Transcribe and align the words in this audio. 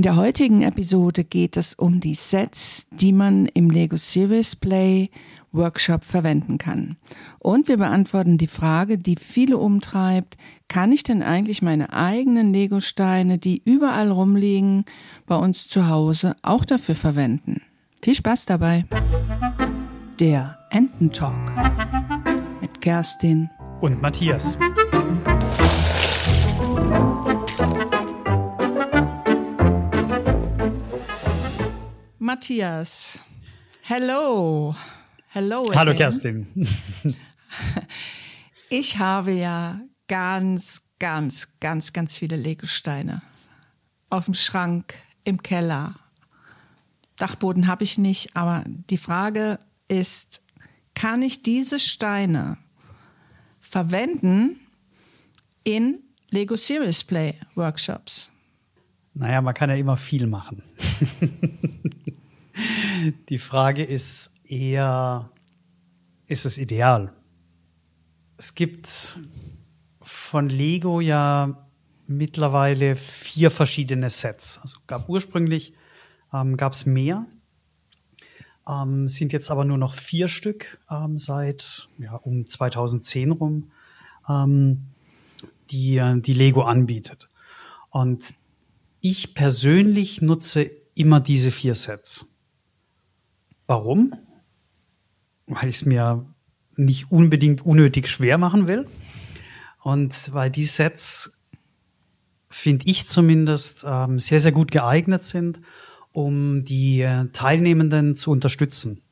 In 0.00 0.04
der 0.04 0.16
heutigen 0.16 0.62
Episode 0.62 1.24
geht 1.24 1.58
es 1.58 1.74
um 1.74 2.00
die 2.00 2.14
Sets, 2.14 2.86
die 2.90 3.12
man 3.12 3.44
im 3.44 3.68
Lego 3.68 3.98
Series 3.98 4.56
Play 4.56 5.10
Workshop 5.52 6.04
verwenden 6.06 6.56
kann. 6.56 6.96
Und 7.38 7.68
wir 7.68 7.76
beantworten 7.76 8.38
die 8.38 8.46
Frage, 8.46 8.96
die 8.96 9.16
viele 9.16 9.58
umtreibt, 9.58 10.38
kann 10.68 10.90
ich 10.90 11.02
denn 11.02 11.22
eigentlich 11.22 11.60
meine 11.60 11.92
eigenen 11.92 12.50
Lego-Steine, 12.50 13.36
die 13.36 13.60
überall 13.62 14.10
rumliegen, 14.10 14.86
bei 15.26 15.36
uns 15.36 15.68
zu 15.68 15.86
Hause 15.86 16.34
auch 16.40 16.64
dafür 16.64 16.94
verwenden? 16.94 17.60
Viel 18.00 18.14
Spaß 18.14 18.46
dabei! 18.46 18.86
Der 20.18 20.56
Ententalk 20.70 21.34
mit 22.62 22.80
Kerstin 22.80 23.50
und 23.82 24.00
Matthias. 24.00 24.56
Matthias. 32.30 33.20
Hello. 33.82 34.76
Hello. 35.30 35.64
Again. 35.64 35.78
Hallo 35.78 35.94
Kerstin. 35.96 36.46
Ich 38.68 38.98
habe 38.98 39.32
ja 39.32 39.80
ganz, 40.06 40.84
ganz, 41.00 41.58
ganz, 41.58 41.92
ganz 41.92 42.16
viele 42.16 42.36
Legosteine. 42.36 43.20
Auf 44.10 44.26
dem 44.26 44.34
Schrank, 44.34 44.94
im 45.24 45.42
Keller. 45.42 45.96
Dachboden 47.16 47.66
habe 47.66 47.82
ich 47.82 47.98
nicht, 47.98 48.36
aber 48.36 48.62
die 48.90 48.96
Frage 48.96 49.58
ist, 49.88 50.40
kann 50.94 51.22
ich 51.22 51.42
diese 51.42 51.80
Steine 51.80 52.58
verwenden 53.60 54.60
in 55.64 55.98
Lego 56.30 56.54
Serious 56.54 57.02
Play 57.02 57.34
Workshops? 57.56 58.30
Naja, 59.14 59.40
man 59.40 59.52
kann 59.52 59.68
ja 59.68 59.74
immer 59.74 59.96
viel 59.96 60.28
machen. 60.28 60.62
Die 63.28 63.38
Frage 63.38 63.84
ist 63.84 64.32
eher, 64.44 65.30
ist 66.26 66.44
es 66.44 66.58
ideal? 66.58 67.12
Es 68.36 68.54
gibt 68.54 69.18
von 70.00 70.48
Lego 70.48 71.00
ja 71.00 71.68
mittlerweile 72.06 72.96
vier 72.96 73.50
verschiedene 73.50 74.10
Sets. 74.10 74.58
Also 74.62 74.78
gab 74.86 75.08
ursprünglich 75.08 75.74
ähm, 76.32 76.56
gab 76.56 76.72
es 76.72 76.86
mehr, 76.86 77.26
ähm, 78.68 79.06
sind 79.06 79.32
jetzt 79.32 79.50
aber 79.50 79.64
nur 79.64 79.78
noch 79.78 79.94
vier 79.94 80.28
Stück 80.28 80.78
ähm, 80.90 81.16
seit 81.16 81.88
ja, 81.98 82.16
um 82.16 82.46
2010 82.48 83.30
rum, 83.30 83.70
ähm, 84.28 84.86
die, 85.70 86.20
die 86.22 86.34
Lego 86.34 86.62
anbietet. 86.62 87.28
Und 87.90 88.34
ich 89.00 89.34
persönlich 89.34 90.20
nutze 90.20 90.70
immer 90.94 91.20
diese 91.20 91.50
vier 91.50 91.74
Sets. 91.74 92.26
Warum? 93.70 94.12
Weil 95.46 95.68
ich 95.68 95.76
es 95.76 95.84
mir 95.84 96.26
nicht 96.74 97.12
unbedingt 97.12 97.64
unnötig 97.64 98.08
schwer 98.08 98.36
machen 98.36 98.66
will. 98.66 98.84
Und 99.78 100.34
weil 100.34 100.50
die 100.50 100.64
Sets, 100.64 101.44
finde 102.48 102.86
ich 102.88 103.06
zumindest, 103.06 103.84
ähm, 103.86 104.18
sehr, 104.18 104.40
sehr 104.40 104.50
gut 104.50 104.72
geeignet 104.72 105.22
sind, 105.22 105.60
um 106.10 106.64
die 106.64 107.02
äh, 107.02 107.28
Teilnehmenden 107.28 108.16
zu 108.16 108.32
unterstützen. 108.32 109.02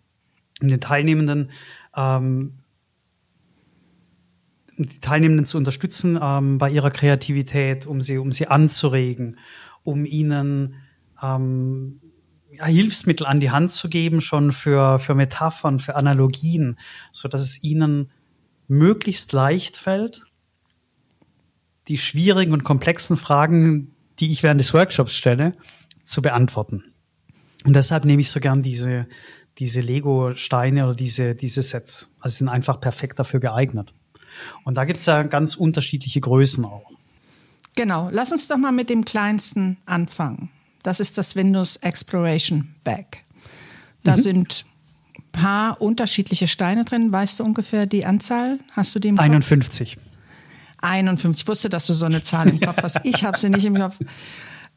Um 0.61 0.67
den 0.67 0.81
Teilnehmenden 0.81 1.53
ähm, 1.97 2.59
die 4.77 4.99
Teilnehmenden 4.99 5.47
zu 5.47 5.57
unterstützen 5.57 6.19
ähm, 6.21 6.59
bei 6.59 6.69
ihrer 6.69 6.91
Kreativität, 6.91 7.87
um 7.87 8.01
sie, 8.01 8.19
um 8.19 8.33
sie 8.33 8.49
anzuregen, 8.49 9.39
um 9.85 10.05
ihnen 10.05 10.75
ähm, 11.23 12.01
Hilfsmittel 12.67 13.27
an 13.27 13.41
die 13.41 13.51
Hand 13.51 13.71
zu 13.71 13.89
geben, 13.89 14.21
schon 14.21 14.53
für, 14.53 14.99
für 14.99 15.15
Metaphern, 15.15 15.79
für 15.79 15.97
Analogien, 15.97 16.79
so 17.13 17.29
dass 17.29 17.43
es 17.43 17.63
ihnen 17.63 18.11
möglichst 18.69 19.33
leicht 19.33 19.77
fällt, 19.77 20.25
die 21.89 21.99
schwierigen 21.99 22.53
und 22.53 22.65
komplexen 22.65 23.17
Fragen, 23.17 23.95
die 24.21 24.31
ich 24.31 24.43
während 24.43 24.61
des 24.61 24.75
Workshops 24.75 25.15
stelle, 25.15 25.55
zu 26.05 26.23
beantworten. 26.23 26.85
Und 27.65 27.75
deshalb 27.75 28.05
nehme 28.05 28.21
ich 28.21 28.31
so 28.31 28.41
gern 28.41 28.63
diese, 28.63 29.07
diese 29.59 29.81
Lego-Steine 29.81 30.85
oder 30.85 30.95
diese, 30.95 31.35
diese 31.35 31.63
Sets. 31.63 32.15
Also 32.21 32.37
sind 32.37 32.49
einfach 32.49 32.81
perfekt 32.81 33.19
dafür 33.19 33.41
geeignet. 33.41 33.93
Und 34.65 34.77
da 34.77 34.85
gibt 34.85 35.01
es 35.01 35.07
ja 35.07 35.23
ganz 35.23 35.57
unterschiedliche 35.57 36.21
Größen 36.21 36.65
auch. 36.65 36.89
Genau, 37.75 38.09
lass 38.13 38.33
uns 38.33 38.49
doch 38.49 38.57
mal 38.57 38.73
mit 38.73 38.91
dem 38.91 39.05
kleinsten 39.05 39.79
anfangen. 39.87 40.51
Das 40.83 41.01
ist 41.01 41.19
das 41.19 41.37
Windows 41.37 41.77
Exploration 41.77 42.75
Bag. 42.85 43.25
Da 44.05 44.17
mhm. 44.17 44.21
sind 44.21 44.65
ein 45.17 45.23
paar 45.33 45.81
unterschiedliche 45.81 46.49
Steine 46.49 46.85
drin. 46.85 47.13
Weißt 47.13 47.41
du 47.41 47.45
ungefähr 47.45 47.87
die 47.87 48.07
Anzahl? 48.07 48.59
Hast 48.73 48.95
du 48.95 48.99
die 48.99 49.09
im 49.09 49.17
Kopf? 49.17 49.25
51. 49.25 49.97
51. 50.81 51.43
Ich 51.43 51.49
wusste, 51.49 51.69
dass 51.69 51.87
du 51.87 51.95
so 51.95 52.07
eine 52.07 52.23
Zahl 52.23 52.49
im 52.49 52.61
Kopf 52.61 52.83
hast. 52.83 53.01
Ich 53.05 53.25
habe 53.25 53.37
sie 53.39 53.51
nicht 53.51 53.65
im 53.65 53.77
Kopf. 53.77 53.97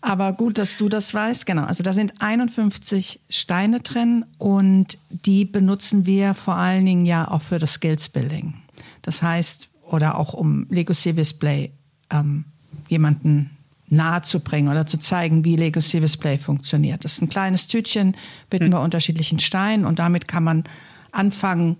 Aber 0.01 0.33
gut, 0.33 0.57
dass 0.57 0.77
du 0.77 0.89
das 0.89 1.13
weißt. 1.13 1.45
Genau. 1.45 1.63
Also 1.63 1.83
da 1.83 1.93
sind 1.93 2.13
51 2.19 3.19
Steine 3.29 3.81
drin 3.81 4.25
und 4.39 4.97
die 5.09 5.45
benutzen 5.45 6.07
wir 6.07 6.33
vor 6.33 6.55
allen 6.55 6.85
Dingen 6.85 7.05
ja 7.05 7.29
auch 7.29 7.43
für 7.43 7.59
das 7.59 7.73
Skills 7.73 8.09
Building. 8.09 8.55
Das 9.03 9.21
heißt, 9.21 9.69
oder 9.83 10.17
auch 10.17 10.33
um 10.33 10.65
Lego 10.69 10.93
Service 10.93 11.33
Play 11.33 11.71
ähm, 12.09 12.45
jemanden 12.89 13.51
nahezubringen 13.91 14.71
oder 14.71 14.87
zu 14.87 14.97
zeigen, 14.97 15.43
wie 15.43 15.57
Lego 15.57 15.81
Service 15.81 16.17
Play 16.17 16.37
funktioniert. 16.37 17.03
Das 17.03 17.13
ist 17.13 17.21
ein 17.21 17.29
kleines 17.29 17.67
Tütchen 17.67 18.15
mit 18.49 18.61
mhm. 18.63 18.73
unterschiedlichen 18.73 19.39
Steinen 19.39 19.85
und 19.85 19.99
damit 19.99 20.27
kann 20.27 20.43
man 20.43 20.63
anfangen, 21.11 21.77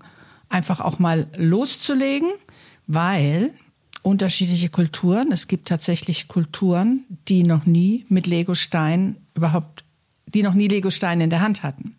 einfach 0.50 0.80
auch 0.80 0.98
mal 0.98 1.26
loszulegen, 1.36 2.30
weil 2.86 3.50
unterschiedliche 4.02 4.68
Kulturen, 4.68 5.32
es 5.32 5.48
gibt 5.48 5.68
tatsächlich 5.68 6.28
Kulturen, 6.28 7.04
die 7.28 7.44
noch 7.44 7.64
nie 7.64 8.04
mit 8.08 8.26
Lego-Steinen 8.26 9.16
überhaupt, 9.34 9.84
die 10.26 10.42
noch 10.42 10.54
nie 10.54 10.68
Lego-Steine 10.68 11.24
in 11.24 11.30
der 11.30 11.40
Hand 11.40 11.62
hatten. 11.62 11.96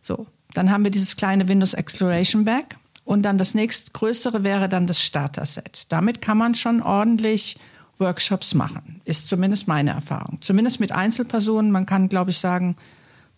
So, 0.00 0.26
dann 0.54 0.70
haben 0.70 0.82
wir 0.82 0.90
dieses 0.90 1.16
kleine 1.16 1.46
Windows 1.46 1.74
Exploration 1.74 2.44
Bag 2.44 2.76
und 3.04 3.22
dann 3.22 3.38
das 3.38 3.54
nächstgrößere 3.54 4.42
wäre 4.42 4.68
dann 4.68 4.88
das 4.88 5.00
Starter-Set. 5.00 5.86
Damit 5.90 6.20
kann 6.20 6.38
man 6.38 6.56
schon 6.56 6.82
ordentlich 6.82 7.56
Workshops 7.98 8.54
machen. 8.54 9.00
Ist 9.04 9.28
zumindest 9.28 9.68
meine 9.68 9.90
Erfahrung. 9.90 10.38
Zumindest 10.40 10.80
mit 10.80 10.92
Einzelpersonen. 10.92 11.70
Man 11.70 11.86
kann, 11.86 12.08
glaube 12.08 12.30
ich, 12.30 12.38
sagen, 12.38 12.76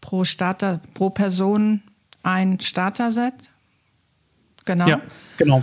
pro 0.01 0.25
Starter, 0.25 0.81
pro 0.95 1.11
Person 1.11 1.83
ein 2.23 2.61
Starter-Set. 2.61 3.51
Genau. 4.65 4.89
Ja, 4.89 5.01
genau. 5.37 5.63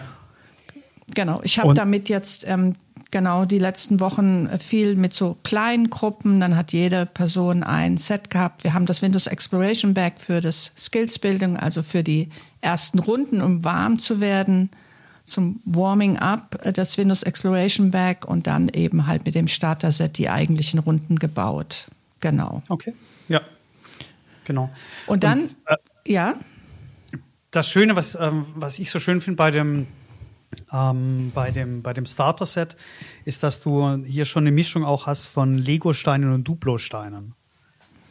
Genau. 1.13 1.39
Ich 1.43 1.59
habe 1.59 1.73
damit 1.73 2.09
jetzt 2.09 2.47
ähm, 2.47 2.75
genau 3.11 3.45
die 3.45 3.59
letzten 3.59 3.99
Wochen 3.99 4.49
viel 4.59 4.95
mit 4.95 5.13
so 5.13 5.37
kleinen 5.43 5.89
Gruppen. 5.89 6.39
Dann 6.39 6.55
hat 6.55 6.73
jede 6.73 7.05
Person 7.05 7.63
ein 7.63 7.97
Set 7.97 8.29
gehabt. 8.29 8.63
Wir 8.63 8.73
haben 8.73 8.85
das 8.85 9.01
Windows 9.01 9.27
Exploration 9.27 9.93
Bag 9.93 10.13
für 10.17 10.41
das 10.41 10.71
Skills 10.77 11.19
Building, 11.19 11.57
also 11.57 11.83
für 11.83 12.03
die 12.03 12.29
ersten 12.61 12.99
Runden, 12.99 13.41
um 13.41 13.63
warm 13.63 13.99
zu 13.99 14.19
werden 14.19 14.69
zum 15.27 15.59
Warming 15.65 16.17
Up 16.17 16.59
äh, 16.63 16.73
das 16.73 16.97
Windows 16.97 17.23
Exploration 17.23 17.91
Bag 17.91 18.25
und 18.25 18.47
dann 18.47 18.69
eben 18.69 19.07
halt 19.07 19.25
mit 19.25 19.35
dem 19.35 19.47
Starter-Set 19.47 20.17
die 20.17 20.29
eigentlichen 20.29 20.79
Runden 20.79 21.19
gebaut. 21.19 21.87
Genau. 22.19 22.63
Okay, 22.69 22.93
ja, 23.27 23.41
genau. 24.45 24.71
Und 25.05 25.23
dann, 25.23 25.39
und, 25.39 25.55
äh, 25.65 25.77
ja. 26.11 26.35
Das 27.51 27.69
Schöne, 27.69 27.95
was, 27.95 28.15
ähm, 28.15 28.45
was 28.55 28.79
ich 28.79 28.89
so 28.89 28.99
schön 28.99 29.21
finde 29.21 29.37
bei 29.37 29.51
dem, 29.51 29.87
ähm, 30.71 31.31
bei 31.33 31.51
dem, 31.51 31.81
bei 31.81 31.93
dem 31.93 32.05
Starter-Set, 32.05 32.75
ist, 33.25 33.43
dass 33.43 33.61
du 33.61 34.03
hier 34.03 34.25
schon 34.25 34.43
eine 34.43 34.51
Mischung 34.51 34.83
auch 34.83 35.05
hast 35.05 35.27
von 35.27 35.57
Lego-Steinen 35.57 36.33
und 36.33 36.45
Duplo-Steinen. 36.45 37.33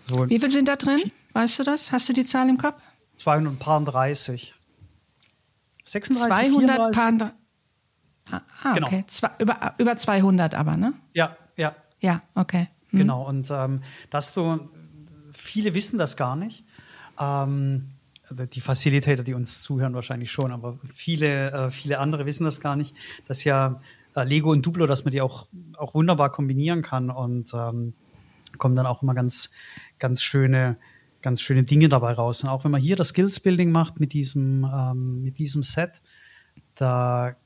So 0.04 0.28
Wie 0.28 0.38
viel 0.38 0.50
sind 0.50 0.68
da 0.68 0.76
drin? 0.76 1.00
Weißt 1.32 1.58
du 1.58 1.64
das? 1.64 1.92
Hast 1.92 2.08
du 2.08 2.12
die 2.12 2.24
Zahl 2.24 2.48
im 2.48 2.58
Kopf? 2.58 2.76
230. 3.14 4.54
36, 5.86 6.52
200 6.52 6.92
Paar. 6.92 7.32
Ah, 8.30 8.40
ah, 8.64 8.74
genau. 8.74 8.86
okay. 8.88 9.04
Zwei, 9.06 9.30
über, 9.38 9.74
über 9.78 9.96
200 9.96 10.54
aber, 10.54 10.76
ne? 10.76 10.94
Ja, 11.14 11.36
ja. 11.56 11.76
Ja, 12.00 12.22
okay. 12.34 12.68
Hm. 12.90 12.98
Genau. 13.00 13.26
Und 13.26 13.50
ähm, 13.50 13.82
dass 14.10 14.34
du, 14.34 14.68
viele 15.32 15.74
wissen 15.74 15.98
das 15.98 16.16
gar 16.16 16.36
nicht. 16.36 16.64
Ähm, 17.18 17.92
also 18.28 18.44
die 18.44 18.60
Facilitator, 18.60 19.24
die 19.24 19.34
uns 19.34 19.62
zuhören, 19.62 19.94
wahrscheinlich 19.94 20.32
schon, 20.32 20.50
aber 20.50 20.78
viele, 20.92 21.52
äh, 21.52 21.70
viele 21.70 21.98
andere 21.98 22.26
wissen 22.26 22.44
das 22.44 22.60
gar 22.60 22.74
nicht, 22.74 22.94
dass 23.28 23.44
ja 23.44 23.80
äh, 24.16 24.24
Lego 24.24 24.50
und 24.50 24.66
Duplo, 24.66 24.86
dass 24.86 25.04
man 25.04 25.12
die 25.12 25.20
auch, 25.20 25.46
auch 25.76 25.94
wunderbar 25.94 26.30
kombinieren 26.32 26.82
kann 26.82 27.10
und 27.10 27.54
ähm, 27.54 27.94
kommen 28.58 28.74
dann 28.74 28.86
auch 28.86 29.02
immer 29.02 29.14
ganz, 29.14 29.52
ganz 29.98 30.22
schöne 30.22 30.76
ganz 31.22 31.40
schöne 31.40 31.64
Dinge 31.64 31.88
dabei 31.88 32.12
raus. 32.12 32.42
Und 32.42 32.48
auch 32.48 32.64
wenn 32.64 32.70
man 32.70 32.80
hier 32.80 32.96
das 32.96 33.08
Skills 33.08 33.40
Building 33.40 33.70
macht 33.70 34.00
mit 34.00 34.12
diesem, 34.12 34.64
ähm, 34.64 35.22
mit 35.22 35.38
diesem 35.38 35.62
Set, 35.62 36.02
da 36.74 37.36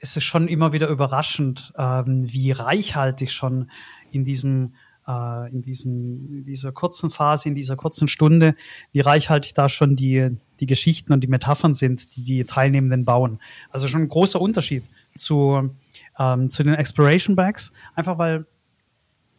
ist 0.00 0.16
es 0.16 0.24
schon 0.24 0.48
immer 0.48 0.72
wieder 0.72 0.88
überraschend, 0.88 1.72
ähm, 1.76 2.32
wie 2.32 2.50
reichhaltig 2.52 3.32
schon 3.32 3.70
in 4.10 4.24
diesem, 4.24 4.74
äh, 5.06 5.50
in, 5.50 5.62
diesem, 5.62 6.26
in 6.38 6.44
dieser 6.46 6.72
kurzen 6.72 7.10
Phase, 7.10 7.48
in 7.48 7.54
dieser 7.54 7.76
kurzen 7.76 8.08
Stunde, 8.08 8.54
wie 8.92 9.00
reichhaltig 9.00 9.52
da 9.54 9.68
schon 9.68 9.96
die, 9.96 10.36
die 10.58 10.66
Geschichten 10.66 11.12
und 11.12 11.22
die 11.22 11.28
Metaphern 11.28 11.74
sind, 11.74 12.16
die 12.16 12.24
die 12.24 12.44
Teilnehmenden 12.44 13.04
bauen. 13.04 13.40
Also 13.68 13.88
schon 13.88 14.02
ein 14.02 14.08
großer 14.08 14.40
Unterschied 14.40 14.84
zu, 15.16 15.70
ähm, 16.18 16.48
zu 16.48 16.62
den 16.64 16.74
Exploration 16.74 17.36
Bags, 17.36 17.72
einfach 17.94 18.16
weil, 18.16 18.46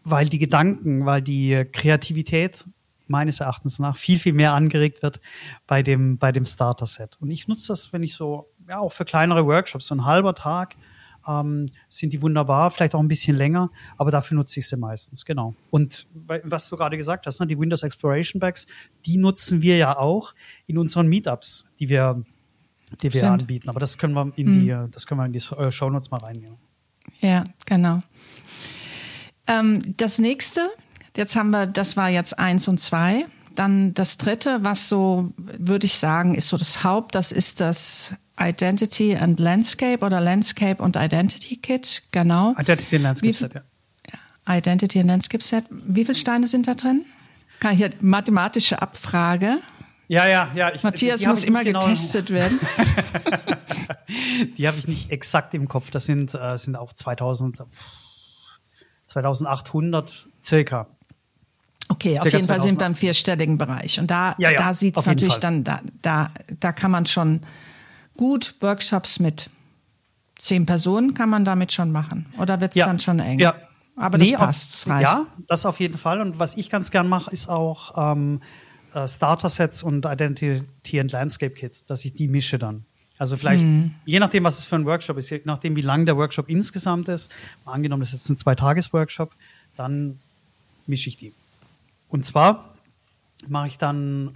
weil 0.04 0.30
die 0.30 0.40
Gedanken, 0.40 1.06
weil 1.06 1.24
die 1.24 1.66
Kreativität 1.72 2.68
meines 3.12 3.40
Erachtens 3.40 3.78
nach 3.78 3.96
viel, 3.96 4.18
viel 4.18 4.34
mehr 4.34 4.54
angeregt 4.54 5.04
wird 5.04 5.22
bei 5.68 5.84
dem, 5.84 6.18
bei 6.18 6.32
dem 6.32 6.46
Starter-Set. 6.46 7.18
Und 7.22 7.30
ich 7.30 7.48
nutze 7.48 7.68
das, 7.74 7.94
wenn 7.94 8.02
ich 8.02 8.16
so, 8.16 8.48
ja, 8.68 8.80
auch 8.80 8.92
für 8.92 9.06
kleinere 9.06 9.46
Workshops, 9.46 9.88
so 9.88 9.96
ein 9.96 10.06
halber 10.06 10.34
Tag, 10.34 10.76
ähm, 11.28 11.68
sind 11.90 12.14
die 12.14 12.22
wunderbar, 12.22 12.72
vielleicht 12.72 12.96
auch 12.96 13.00
ein 13.00 13.08
bisschen 13.08 13.36
länger, 13.38 13.70
aber 13.98 14.12
dafür 14.12 14.38
nutze 14.38 14.60
ich 14.60 14.68
sie 14.68 14.78
meistens, 14.78 15.26
genau. 15.26 15.54
Und 15.70 16.08
was 16.14 16.70
du 16.70 16.78
gerade 16.78 16.98
gesagt 16.98 17.26
hast, 17.26 17.40
ne, 17.40 17.48
die 17.48 17.60
Windows 17.60 17.84
Exploration 17.84 18.40
Bags, 18.40 18.68
die 19.06 19.18
nutzen 19.18 19.62
wir 19.62 19.78
ja 19.78 19.98
auch 19.98 20.34
in 20.66 20.78
unseren 20.78 21.08
Meetups, 21.08 21.72
die 21.80 21.90
wir, 21.90 22.24
die 23.02 23.14
wir 23.14 23.22
Stimmt. 23.22 23.42
anbieten. 23.42 23.70
Aber 23.70 23.80
das 23.80 23.98
können 23.98 24.14
wir 24.14 24.32
in 24.36 24.48
mhm. 24.48 24.60
die, 24.62 24.92
das 24.92 25.06
können 25.06 25.20
wir 25.20 25.26
in 25.26 25.34
die 25.34 25.44
äh, 25.56 25.72
Show 25.72 25.90
Notes 25.90 26.12
mal 26.12 26.20
reinnehmen. 26.20 26.58
Ja, 27.20 27.44
genau. 27.66 28.02
Ähm, 29.48 29.96
das 29.98 30.20
nächste, 30.20 30.70
jetzt 31.16 31.36
haben 31.36 31.52
wir, 31.52 31.68
das 31.68 31.98
war 31.98 32.10
jetzt 32.10 32.40
eins 32.40 32.68
und 32.68 32.80
zwei. 32.80 33.26
Dann 33.56 33.94
das 33.94 34.18
dritte, 34.18 34.64
was 34.64 34.88
so, 34.88 35.34
würde 35.38 35.86
ich 35.86 35.96
sagen, 35.96 36.36
ist 36.36 36.48
so 36.48 36.58
das 36.58 36.84
Haupt, 36.84 37.16
das 37.16 37.32
ist 37.32 37.60
das 37.60 38.16
Identity 38.40 39.16
and 39.16 39.40
Landscape 39.40 40.06
oder 40.06 40.22
Landscape 40.22 40.82
und 40.82 40.96
Identity 40.96 41.58
Kit, 41.58 42.04
genau. 42.12 42.54
Identity 42.58 42.96
and 42.96 43.04
Landscape 43.04 43.34
Set, 43.34 43.54
ja. 43.54 44.58
Identity 44.58 45.00
and 45.00 45.10
Landscape 45.10 45.44
Set. 45.44 45.66
Wie 45.70 46.04
viele 46.04 46.16
Steine 46.16 46.48
sind 46.48 46.68
da 46.68 46.74
drin? 46.74 47.06
Hier 47.70 47.92
mathematische 48.00 48.82
Abfrage. 48.82 49.60
Ja, 50.08 50.28
ja, 50.28 50.50
ja. 50.56 50.74
Ich, 50.74 50.84
Matthias 50.84 51.26
muss 51.26 51.44
immer 51.44 51.64
genau 51.64 51.80
getestet 51.80 52.32
werden. 52.32 52.60
die 54.58 54.68
habe 54.68 54.78
ich 54.78 54.88
nicht 54.88 55.12
exakt 55.12 55.54
im 55.54 55.68
Kopf. 55.68 55.92
Das 55.92 56.06
sind, 56.06 56.34
äh, 56.34 56.58
sind 56.58 56.76
auch 56.76 56.92
2000, 56.92 57.64
2800 59.06 60.30
circa. 60.44 60.88
Okay, 61.92 62.18
auf 62.18 62.32
jeden 62.32 62.48
Fall 62.48 62.62
sind 62.62 62.80
wir 62.80 62.88
im 62.88 62.96
vierstelligen 62.96 63.58
Bereich. 63.58 64.00
Und 64.00 64.10
da, 64.10 64.34
ja, 64.38 64.52
ja, 64.52 64.58
da 64.58 64.74
sieht 64.74 64.98
es 64.98 65.06
natürlich 65.06 65.38
dann, 65.38 65.66
da, 65.66 65.82
da, 66.02 66.32
da 66.60 66.72
kann 66.72 66.90
man 66.90 67.06
schon 67.06 67.42
gut 68.16 68.56
Workshops 68.62 69.20
mit 69.20 69.50
zehn 70.38 70.66
Personen 70.66 71.14
kann 71.14 71.30
man 71.30 71.44
damit 71.44 71.74
schon 71.74 71.92
machen. 71.92 72.26
Oder 72.40 72.62
wird 72.62 72.72
es 72.72 72.78
ja. 72.78 72.86
dann 72.86 73.00
schon 73.00 73.20
eng? 73.20 73.40
Ja. 73.40 73.56
Aber 73.98 74.18
das 74.18 74.30
nee, 74.30 74.36
passt, 74.36 74.74
das 74.74 74.88
reicht. 74.88 75.04
Ja, 75.04 75.28
das 75.48 75.66
auf 75.66 75.80
jeden 75.80 75.98
Fall. 75.98 76.22
Und 76.22 76.40
was 76.40 76.56
ich 76.56 76.70
ganz 76.70 76.92
gern 76.92 77.10
mache, 77.10 77.30
ist 77.30 77.50
auch 77.50 78.14
ähm, 78.14 78.42
äh, 78.94 79.08
Starter-Sets 79.08 79.84
und 79.84 80.06
Identity 80.06 81.00
and 81.00 81.12
Landscape 81.12 81.54
Kits, 81.54 81.86
dass 81.86 82.06
ich 82.06 82.14
die 82.14 82.28
mische 82.28 82.58
dann. 82.58 82.86
Also 83.18 83.38
vielleicht, 83.38 83.64
mhm. 83.64 83.94
je 84.06 84.20
nachdem, 84.20 84.46
was 84.46 84.60
es 84.60 84.66
für 84.66 84.78
ein 84.78 84.86
Workshop 84.86 85.18
ist, 85.18 85.30
je 85.30 85.42
nachdem, 85.44 85.76
wie 85.76 85.82
lang 85.82 86.06
der 86.08 86.18
Workshop 86.18 86.50
insgesamt 86.50 87.08
ist, 87.10 87.32
mal 87.66 87.74
angenommen, 87.74 88.02
das 88.02 88.14
ist 88.14 88.22
jetzt 88.22 88.30
ein 88.30 88.38
Zwei-Tages-Workshop, 88.38 89.36
dann 89.76 90.20
mische 90.88 91.10
ich 91.10 91.18
die. 91.18 91.34
Und 92.12 92.26
zwar 92.26 92.76
mache 93.48 93.68
ich 93.68 93.78
dann 93.78 94.32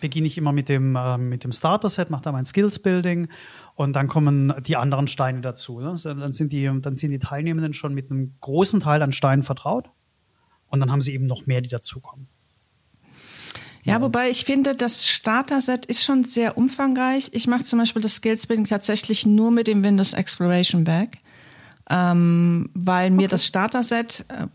beginne 0.00 0.26
ich 0.26 0.38
immer 0.38 0.52
mit 0.52 0.68
dem, 0.68 0.94
äh, 0.94 1.18
mit 1.18 1.42
dem 1.42 1.52
Starter-Set, 1.52 2.10
mache 2.10 2.22
da 2.22 2.32
mein 2.32 2.46
Skills-Building 2.46 3.28
und 3.74 3.96
dann 3.96 4.08
kommen 4.08 4.52
die 4.66 4.76
anderen 4.76 5.08
Steine 5.08 5.40
dazu. 5.40 5.80
Ne? 5.80 5.96
Dann, 6.02 6.32
sind 6.32 6.52
die, 6.52 6.70
dann 6.80 6.96
sind 6.96 7.10
die 7.10 7.18
Teilnehmenden 7.18 7.72
schon 7.72 7.94
mit 7.94 8.10
einem 8.10 8.34
großen 8.40 8.80
Teil 8.80 9.02
an 9.02 9.12
Steinen 9.12 9.42
vertraut 9.42 9.90
und 10.68 10.80
dann 10.80 10.90
haben 10.90 11.00
sie 11.00 11.14
eben 11.14 11.26
noch 11.26 11.46
mehr, 11.46 11.60
die 11.60 11.68
dazukommen. 11.68 12.28
Ja, 13.84 14.00
wobei 14.00 14.28
ich 14.30 14.44
finde, 14.44 14.74
das 14.74 15.06
Starter-Set 15.06 15.86
ist 15.86 16.04
schon 16.04 16.24
sehr 16.24 16.58
umfangreich. 16.58 17.30
Ich 17.32 17.46
mache 17.46 17.62
zum 17.62 17.78
Beispiel 17.78 18.02
das 18.02 18.16
Skills-Building 18.16 18.66
tatsächlich 18.66 19.26
nur 19.26 19.52
mit 19.52 19.68
dem 19.68 19.84
Windows 19.84 20.12
Exploration 20.12 20.82
Bag, 20.84 21.18
ähm, 21.88 22.68
weil 22.74 23.10
mir 23.10 23.22
okay. 23.22 23.28
das 23.28 23.46
Starter-Set 23.46 24.24
äh, 24.28 24.46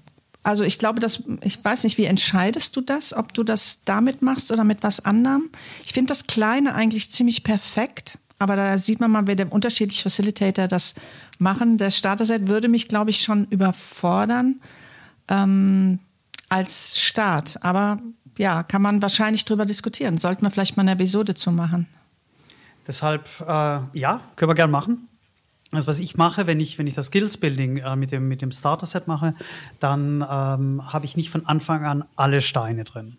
also 0.44 0.64
ich 0.64 0.80
glaube, 0.80 1.00
dass 1.00 1.24
ich 1.42 1.64
weiß 1.64 1.84
nicht, 1.84 1.98
wie 1.98 2.06
entscheidest 2.06 2.76
du 2.76 2.82
das, 2.82 3.14
ob 3.14 3.34
du 3.34 3.44
das 3.44 3.84
damit 3.86 4.22
machst 4.22 4.52
oder 4.52 4.64
mit 4.64 4.82
was 4.82 5.06
anderem? 5.06 5.50
Ich 5.84 5.94
finde 5.94 6.10
das 6.10 6.26
Kleine 6.26 6.74
eigentlich 6.74 7.12
ziemlich 7.12 7.44
perfekt, 7.44 8.18
aber 8.40 8.56
da 8.56 8.78
sieht 8.80 9.00
man 9.00 9.12
mal, 9.12 9.28
wie 9.28 9.36
der 9.36 9.52
unterschiedliche 9.52 10.04
Facilitator 10.04 10.68
das 10.68 10.96
machen. 11.38 11.78
Der 11.78 11.92
Starter-Set 11.92 12.48
würde 12.48 12.70
mich, 12.70 12.88
glaube 12.88 13.12
ich, 13.12 13.22
schon 13.22 13.46
überfordern 13.52 14.62
ähm, 15.28 16.00
als 16.50 17.00
Start. 17.00 17.64
Aber 17.64 18.00
ja, 18.40 18.64
kann 18.64 18.82
man 18.82 19.02
wahrscheinlich 19.02 19.46
drüber 19.46 19.66
diskutieren. 19.66 20.18
Sollten 20.18 20.44
wir 20.44 20.50
vielleicht 20.50 20.76
mal 20.76 20.82
eine 20.82 20.94
Episode 20.94 21.36
zu 21.36 21.52
machen. 21.52 21.88
Deshalb, 22.88 23.30
äh, 23.42 23.80
ja, 23.94 24.22
können 24.36 24.50
wir 24.50 24.56
gerne 24.56 24.72
machen. 24.72 25.08
Also 25.72 25.88
was 25.88 26.00
ich 26.00 26.18
mache, 26.18 26.48
wenn 26.48 26.60
ich, 26.60 26.78
wenn 26.78 26.88
ich 26.88 26.96
das 26.96 27.08
Skills 27.08 27.38
Building 27.38 27.78
äh, 27.78 27.96
mit 27.96 28.12
dem, 28.12 28.28
mit 28.28 28.42
dem 28.42 28.52
Starter 28.52 28.86
Set 28.86 29.08
mache, 29.08 29.34
dann 29.80 30.26
ähm, 30.30 30.82
habe 30.92 31.06
ich 31.06 31.16
nicht 31.16 31.30
von 31.30 31.46
Anfang 31.46 31.86
an 31.86 32.04
alle 32.16 32.42
Steine 32.42 32.84
drin, 32.84 33.18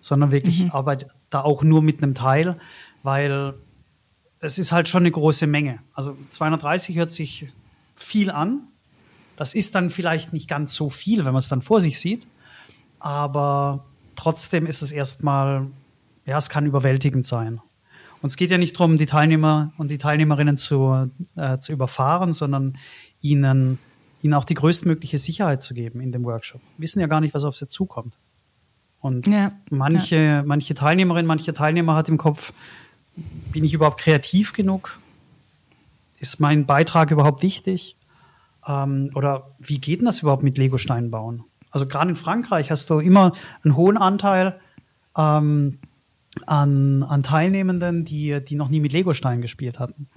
sondern 0.00 0.32
wirklich 0.32 0.64
mhm. 0.64 0.70
arbeite 0.72 1.08
da 1.30 1.42
auch 1.42 1.62
nur 1.62 1.82
mit 1.82 2.02
einem 2.02 2.14
Teil, 2.14 2.58
weil 3.02 3.54
es 4.40 4.58
ist 4.58 4.72
halt 4.72 4.88
schon 4.88 5.02
eine 5.02 5.10
große 5.12 5.46
Menge. 5.46 5.78
Also 5.94 6.16
230 6.30 6.96
hört 6.96 7.10
sich 7.10 7.52
viel 7.94 8.30
an. 8.30 8.62
Das 9.36 9.54
ist 9.54 9.74
dann 9.74 9.90
vielleicht 9.90 10.32
nicht 10.32 10.48
ganz 10.48 10.74
so 10.74 10.90
viel, 10.90 11.24
wenn 11.24 11.32
man 11.32 11.40
es 11.40 11.48
dann 11.48 11.62
vor 11.62 11.80
sich 11.80 12.00
sieht. 12.00 12.26
Aber 12.98 13.84
trotzdem 14.16 14.66
ist 14.66 14.82
es 14.82 14.92
erstmal, 14.92 15.66
ja, 16.24 16.38
es 16.38 16.48
kann 16.48 16.66
überwältigend 16.66 17.26
sein. 17.26 17.60
Und 18.22 18.28
es 18.28 18.36
geht 18.36 18.50
ja 18.50 18.58
nicht 18.58 18.78
darum, 18.78 18.98
die 18.98 19.06
Teilnehmer 19.06 19.72
und 19.78 19.90
die 19.90 19.98
Teilnehmerinnen 19.98 20.56
zu, 20.56 21.10
äh, 21.36 21.58
zu 21.58 21.72
überfahren, 21.72 22.32
sondern 22.32 22.78
ihnen, 23.20 23.78
ihnen 24.22 24.34
auch 24.34 24.44
die 24.44 24.54
größtmögliche 24.54 25.18
Sicherheit 25.18 25.62
zu 25.62 25.74
geben 25.74 26.00
in 26.00 26.12
dem 26.12 26.24
Workshop. 26.24 26.60
Wir 26.76 26.84
wissen 26.84 27.00
ja 27.00 27.06
gar 27.06 27.20
nicht, 27.20 27.34
was 27.34 27.44
auf 27.44 27.56
sie 27.56 27.68
zukommt. 27.68 28.16
Und 29.00 29.26
ja, 29.26 29.52
manche, 29.70 30.16
ja. 30.16 30.42
manche 30.42 30.74
Teilnehmerin, 30.74 31.26
manche 31.26 31.54
Teilnehmer 31.54 31.94
hat 31.94 32.08
im 32.08 32.16
Kopf, 32.16 32.52
bin 33.52 33.64
ich 33.64 33.74
überhaupt 33.74 34.00
kreativ 34.00 34.52
genug? 34.52 34.98
Ist 36.18 36.40
mein 36.40 36.66
Beitrag 36.66 37.10
überhaupt 37.10 37.42
wichtig? 37.42 37.96
Ähm, 38.66 39.10
oder 39.14 39.50
wie 39.58 39.78
geht 39.78 40.00
denn 40.00 40.06
das 40.06 40.20
überhaupt 40.20 40.42
mit 40.42 40.58
Legosteinen 40.58 41.10
bauen? 41.10 41.44
Also 41.70 41.86
gerade 41.86 42.10
in 42.10 42.16
Frankreich 42.16 42.70
hast 42.70 42.90
du 42.90 42.98
immer 42.98 43.32
einen 43.62 43.76
hohen 43.76 43.96
Anteil 43.96 44.58
ähm, 45.16 45.78
an, 46.46 47.02
an 47.02 47.22
Teilnehmenden, 47.22 48.04
die, 48.04 48.42
die 48.44 48.56
noch 48.56 48.68
nie 48.68 48.80
mit 48.80 48.92
Legosteinen 48.92 49.42
gespielt 49.42 49.78
hatten. 49.78 50.08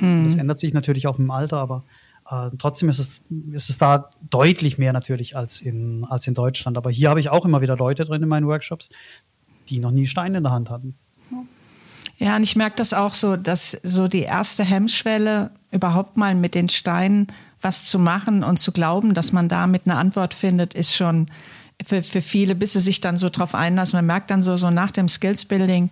Mhm. 0.00 0.24
Das 0.24 0.34
ändert 0.36 0.58
sich 0.58 0.72
natürlich 0.72 1.06
auch 1.06 1.18
im 1.18 1.30
Alter, 1.30 1.58
aber 1.58 1.84
äh, 2.30 2.50
trotzdem 2.58 2.88
ist 2.88 2.98
es, 2.98 3.22
ist 3.52 3.70
es 3.70 3.78
da 3.78 4.10
deutlich 4.30 4.78
mehr 4.78 4.92
natürlich 4.92 5.36
als 5.36 5.60
in, 5.60 6.04
als 6.08 6.26
in 6.26 6.34
Deutschland. 6.34 6.76
Aber 6.76 6.90
hier 6.90 7.10
habe 7.10 7.20
ich 7.20 7.30
auch 7.30 7.44
immer 7.44 7.60
wieder 7.60 7.76
Leute 7.76 8.04
drin 8.04 8.22
in 8.22 8.28
meinen 8.28 8.46
Workshops, 8.46 8.90
die 9.68 9.80
noch 9.80 9.90
nie 9.90 10.06
Steine 10.06 10.38
in 10.38 10.44
der 10.44 10.52
Hand 10.52 10.70
hatten. 10.70 10.94
Ja, 12.18 12.34
und 12.34 12.42
ich 12.42 12.56
merke 12.56 12.76
das 12.76 12.94
auch 12.94 13.14
so, 13.14 13.36
dass 13.36 13.78
so 13.82 14.08
die 14.08 14.22
erste 14.22 14.64
Hemmschwelle, 14.64 15.50
überhaupt 15.70 16.16
mal 16.16 16.34
mit 16.34 16.54
den 16.54 16.68
Steinen 16.68 17.28
was 17.60 17.84
zu 17.86 17.98
machen 17.98 18.42
und 18.42 18.58
zu 18.58 18.72
glauben, 18.72 19.14
dass 19.14 19.32
man 19.32 19.48
damit 19.48 19.82
eine 19.84 19.96
Antwort 19.96 20.34
findet, 20.34 20.74
ist 20.74 20.94
schon 20.94 21.26
für, 21.84 22.02
für 22.02 22.20
viele, 22.20 22.54
bis 22.54 22.72
sie 22.72 22.80
sich 22.80 23.00
dann 23.00 23.16
so 23.16 23.28
drauf 23.28 23.54
einlassen. 23.54 23.98
Man 23.98 24.06
merkt 24.06 24.30
dann 24.30 24.42
so, 24.42 24.56
so 24.56 24.70
nach 24.70 24.90
dem 24.90 25.08
Skills 25.08 25.44
Building 25.44 25.90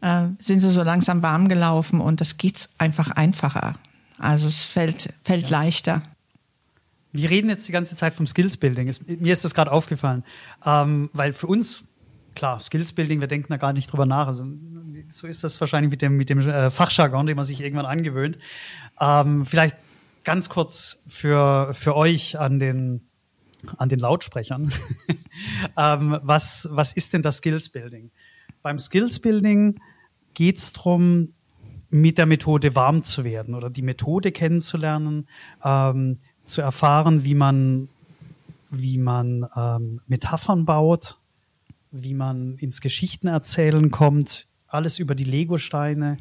äh, 0.00 0.28
sind 0.38 0.60
sie 0.60 0.70
so 0.70 0.82
langsam 0.82 1.22
warm 1.22 1.48
gelaufen 1.48 2.00
und 2.00 2.20
das 2.20 2.38
geht 2.38 2.68
einfach 2.78 3.10
einfacher. 3.10 3.74
Also 4.18 4.46
es 4.46 4.64
fällt, 4.64 5.12
fällt 5.22 5.50
ja. 5.50 5.60
leichter. 5.60 6.02
Wir 7.12 7.30
reden 7.30 7.48
jetzt 7.48 7.68
die 7.68 7.72
ganze 7.72 7.94
Zeit 7.94 8.14
vom 8.14 8.26
Skills 8.26 8.56
Building. 8.56 8.88
Es, 8.88 9.06
mir 9.06 9.32
ist 9.32 9.44
das 9.44 9.54
gerade 9.54 9.70
aufgefallen, 9.70 10.24
ähm, 10.64 11.10
weil 11.12 11.32
für 11.32 11.46
uns 11.46 11.84
klar, 12.34 12.60
Skills 12.60 12.92
Building, 12.92 13.20
wir 13.20 13.28
denken 13.28 13.48
da 13.50 13.56
gar 13.56 13.72
nicht 13.72 13.92
drüber 13.92 14.06
nach. 14.06 14.26
Also, 14.26 14.44
so 15.10 15.26
ist 15.26 15.44
das 15.44 15.60
wahrscheinlich 15.60 15.90
mit 15.90 16.02
dem, 16.02 16.16
mit 16.16 16.30
dem 16.30 16.40
äh, 16.40 16.70
Fachjargon, 16.70 17.26
den 17.26 17.36
man 17.36 17.44
sich 17.44 17.60
irgendwann 17.60 17.86
angewöhnt. 17.86 18.38
Ähm, 19.00 19.46
vielleicht 19.46 19.76
ganz 20.24 20.48
kurz 20.48 21.02
für, 21.06 21.72
für 21.74 21.96
euch 21.96 22.38
an 22.38 22.58
den 22.58 23.02
an 23.78 23.88
den 23.88 23.98
Lautsprechern. 23.98 24.72
ähm, 25.76 26.18
was, 26.22 26.68
was 26.70 26.92
ist 26.92 27.12
denn 27.12 27.22
das 27.22 27.38
Skills 27.38 27.68
Building? 27.68 28.10
Beim 28.62 28.78
Skills 28.78 29.20
Building 29.20 29.80
geht 30.34 30.58
es 30.58 30.72
darum, 30.72 31.28
mit 31.90 32.18
der 32.18 32.26
Methode 32.26 32.74
warm 32.74 33.02
zu 33.02 33.24
werden 33.24 33.54
oder 33.54 33.70
die 33.70 33.82
Methode 33.82 34.32
kennenzulernen, 34.32 35.28
ähm, 35.62 36.18
zu 36.44 36.60
erfahren, 36.60 37.24
wie 37.24 37.34
man, 37.34 37.88
wie 38.70 38.98
man 38.98 39.46
ähm, 39.56 40.00
Metaphern 40.06 40.64
baut, 40.64 41.18
wie 41.92 42.14
man 42.14 42.56
ins 42.58 42.80
Geschichtenerzählen 42.80 43.90
kommt, 43.92 44.48
alles 44.66 44.98
über 44.98 45.14
die 45.14 45.24
Lego-Steine, 45.24 46.16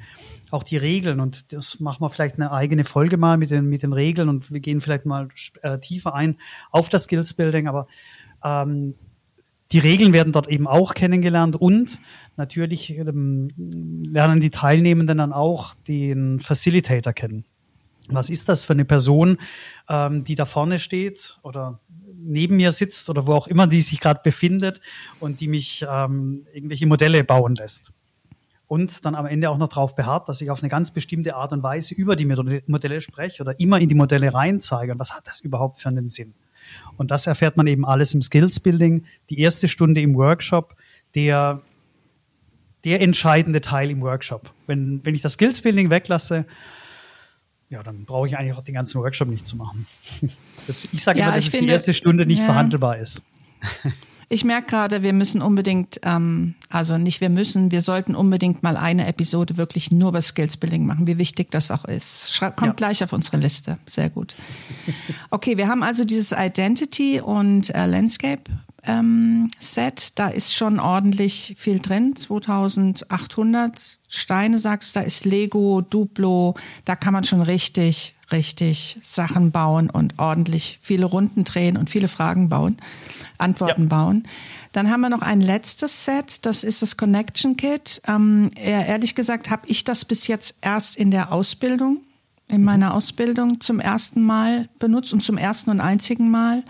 auch 0.54 0.64
die 0.64 0.78
Regeln. 0.78 1.20
Und 1.20 1.52
das 1.52 1.80
machen 1.80 2.02
wir 2.02 2.10
vielleicht 2.10 2.36
eine 2.36 2.52
eigene 2.52 2.84
Folge 2.84 3.18
mal 3.18 3.38
mit 3.38 3.52
den, 3.52 3.66
mit 3.66 3.84
den 3.84 3.94
Regeln 3.94 4.30
und 4.30 4.52
wir 4.52 4.60
gehen 4.60 4.82
vielleicht 4.82 5.06
mal 5.06 5.28
äh, 5.62 5.80
tiefer 5.80 6.14
ein 6.14 6.38
auf 6.72 6.90
das 6.90 7.04
Skills 7.04 7.34
Building. 7.34 7.68
Aber 7.68 7.88
Ähm, 8.44 8.96
die 9.72 9.80
Regeln 9.80 10.14
werden 10.14 10.34
dort 10.34 10.48
eben 10.50 10.68
auch 10.68 10.94
kennengelernt 10.94 11.56
und 11.56 12.00
natürlich 12.38 12.96
ähm, 12.96 13.50
lernen 14.06 14.40
die 14.40 14.52
Teilnehmenden 14.52 15.18
dann 15.18 15.34
auch 15.34 15.74
den 15.88 16.40
Facilitator 16.40 17.14
kennen. 17.14 17.46
Was 18.10 18.30
ist 18.30 18.50
das 18.50 18.64
für 18.64 18.74
eine 18.74 18.86
Person, 18.86 19.38
ähm, 19.90 20.24
die 20.24 20.36
da 20.36 20.46
vorne 20.46 20.78
steht 20.78 21.40
oder 21.42 21.80
neben 22.16 22.58
mir 22.58 22.72
sitzt 22.72 23.10
oder 23.10 23.26
wo 23.26 23.34
auch 23.34 23.48
immer 23.48 23.66
die 23.66 23.82
sich 23.82 24.00
gerade 24.00 24.20
befindet 24.24 24.80
und 25.20 25.40
die 25.40 25.48
mich 25.48 25.84
ähm, 25.90 26.46
irgendwelche 26.54 26.86
Modelle 26.86 27.24
bauen 27.24 27.56
lässt? 27.56 27.94
Und 28.74 29.06
dann 29.06 29.14
am 29.14 29.28
Ende 29.28 29.52
auch 29.52 29.60
noch 29.60 29.68
darauf 29.68 29.96
beharrt, 29.96 30.28
dass 30.28 30.42
ich 30.42 30.50
auf 30.50 30.64
eine 30.64 30.70
ganz 30.70 30.90
bestimmte 30.90 31.36
Art 31.36 31.52
und 31.52 31.62
Weise 31.62 31.94
über 31.94 32.16
die 32.16 32.26
Modelle 32.26 33.02
spreche 33.02 33.44
oder 33.44 33.60
immer 33.60 33.80
in 33.80 33.88
die 33.88 33.94
Modelle 33.94 34.34
reinzeige. 34.34 34.94
Und 34.94 34.98
was 34.98 35.14
hat 35.14 35.28
das 35.28 35.42
überhaupt 35.42 35.78
für 35.78 35.90
einen 35.90 36.08
Sinn? 36.08 36.34
Und 36.98 37.12
das 37.12 37.28
erfährt 37.28 37.56
man 37.56 37.68
eben 37.68 37.86
alles 37.86 38.16
im 38.16 38.24
Skills 38.24 38.60
Building. 38.60 39.06
Die 39.30 39.40
erste 39.40 39.68
Stunde 39.68 40.02
im 40.02 40.16
Workshop, 40.16 40.76
der, 41.14 41.62
der 42.84 43.00
entscheidende 43.02 43.62
Teil 43.62 43.92
im 43.92 44.02
Workshop. 44.02 44.52
Wenn, 44.66 45.06
wenn 45.06 45.14
ich 45.14 45.22
das 45.22 45.34
Skills 45.34 45.62
Building 45.62 45.92
weglasse, 45.92 46.48
ja, 47.70 47.84
dann 47.84 48.06
brauche 48.06 48.26
ich 48.26 48.40
eigentlich 48.40 48.58
auch 48.58 48.64
den 48.64 48.74
ganzen 48.74 49.00
Workshop 49.00 49.28
nicht 49.28 49.46
zu 49.46 49.56
machen. 49.56 49.86
Das, 50.66 50.82
ich 50.94 51.04
sage 51.04 51.20
ja, 51.20 51.26
immer, 51.26 51.36
dass 51.36 51.50
finde, 51.50 51.66
die 51.66 51.74
erste 51.74 51.94
Stunde 51.94 52.26
nicht 52.26 52.40
ja. 52.40 52.46
verhandelbar 52.46 52.98
ist. 52.98 53.24
Ich 54.34 54.44
merke 54.44 54.66
gerade, 54.66 55.04
wir 55.04 55.14
müssen 55.14 55.44
unbedingt, 55.44 56.00
ähm, 56.02 56.56
also 56.68 56.98
nicht 56.98 57.22
wir 57.22 57.30
müssen, 57.30 57.70
wir 57.70 57.82
sollten 57.82 58.16
unbedingt 58.16 58.64
mal 58.64 58.78
eine 58.78 59.06
Episode 59.06 59.58
wirklich 59.58 59.92
nur 59.92 60.10
über 60.10 60.24
Skills 60.24 60.58
Building 60.58 60.88
machen, 60.88 61.06
wie 61.06 61.20
wichtig 61.20 61.52
das 61.52 61.70
auch 61.70 61.86
ist. 61.86 62.34
Schreib, 62.34 62.56
kommt 62.56 62.70
ja. 62.70 62.74
gleich 62.74 63.04
auf 63.04 63.14
unsere 63.14 63.38
Liste. 63.38 63.78
Sehr 63.86 64.10
gut. 64.10 64.36
Okay, 65.30 65.56
wir 65.58 65.68
haben 65.68 65.84
also 65.84 66.04
dieses 66.04 66.32
Identity 66.32 67.22
und 67.22 67.70
äh, 67.76 67.86
Landscape 67.86 68.42
ähm, 68.86 69.50
Set. 69.60 70.14
Da 70.16 70.30
ist 70.30 70.56
schon 70.56 70.80
ordentlich 70.80 71.54
viel 71.58 71.80
drin. 71.80 72.16
2800 72.16 74.00
Steine, 74.08 74.58
sagst 74.58 74.96
du, 74.96 75.00
da 75.00 75.06
ist 75.06 75.26
Lego, 75.26 75.82
Duplo. 75.82 76.56
Da 76.86 76.96
kann 76.96 77.14
man 77.14 77.24
schon 77.24 77.42
richtig, 77.42 78.16
richtig 78.32 78.98
Sachen 79.02 79.52
bauen 79.52 79.90
und 79.90 80.18
ordentlich 80.18 80.80
viele 80.82 81.06
Runden 81.06 81.44
drehen 81.44 81.78
und 81.78 81.90
viele 81.90 82.08
Fragen 82.08 82.50
bauen, 82.50 82.78
Antworten 83.38 83.84
ja. 83.84 83.88
bauen. 83.88 84.24
Dann 84.72 84.90
haben 84.90 85.02
wir 85.02 85.10
noch 85.10 85.22
ein 85.22 85.42
letztes 85.42 86.06
Set, 86.06 86.46
das 86.46 86.64
ist 86.64 86.82
das 86.82 86.98
Connection 86.98 87.58
Kit. 87.58 88.02
Ähm, 88.08 88.50
ehrlich 88.56 89.16
gesagt 89.16 89.50
habe 89.50 89.64
ich 89.68 89.84
das 89.84 90.06
bis 90.06 90.28
jetzt 90.28 90.58
erst 90.62 90.98
in 90.98 91.12
der 91.12 91.32
Ausbildung, 91.32 92.02
in 92.48 92.64
meiner 92.64 92.94
Ausbildung 92.94 93.62
zum 93.62 93.80
ersten 93.80 94.22
Mal 94.22 94.70
benutzt 94.80 95.14
und 95.14 95.22
zum 95.22 95.38
ersten 95.38 95.70
und 95.70 95.80
einzigen 95.80 96.32
Mal. 96.32 96.64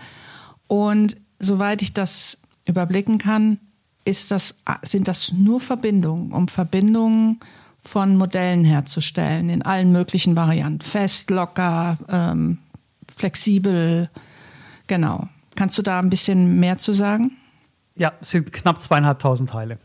Und 0.66 1.16
soweit 1.38 1.82
ich 1.82 1.92
das 1.92 2.38
überblicken 2.66 3.18
kann, 3.18 3.58
ist 4.04 4.30
das, 4.30 4.60
sind 4.82 5.08
das 5.08 5.32
nur 5.32 5.60
Verbindungen, 5.60 6.32
um 6.32 6.48
Verbindungen 6.48 7.40
von 7.80 8.16
Modellen 8.16 8.64
herzustellen 8.64 9.48
in 9.48 9.62
allen 9.62 9.92
möglichen 9.92 10.36
Varianten. 10.36 10.80
Fest, 10.80 11.30
locker, 11.30 11.98
ähm, 12.08 12.58
flexibel. 13.08 14.10
Genau. 14.86 15.28
Kannst 15.54 15.78
du 15.78 15.82
da 15.82 15.98
ein 16.00 16.10
bisschen 16.10 16.58
mehr 16.60 16.78
zu 16.78 16.92
sagen? 16.92 17.36
Ja, 17.96 18.12
es 18.20 18.30
sind 18.30 18.52
knapp 18.52 18.82
zweieinhalbtausend 18.82 19.50
Teile. 19.50 19.78